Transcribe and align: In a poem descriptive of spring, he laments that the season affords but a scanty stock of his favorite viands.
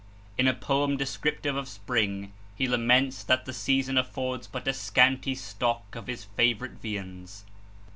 In 0.35 0.47
a 0.47 0.55
poem 0.55 0.97
descriptive 0.97 1.55
of 1.55 1.67
spring, 1.69 2.33
he 2.55 2.67
laments 2.67 3.23
that 3.23 3.45
the 3.45 3.53
season 3.53 3.99
affords 3.99 4.47
but 4.47 4.67
a 4.67 4.73
scanty 4.73 5.35
stock 5.35 5.93
of 5.95 6.07
his 6.07 6.23
favorite 6.23 6.81
viands. 6.81 7.45